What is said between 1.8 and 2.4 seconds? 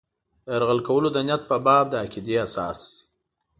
د عقیدې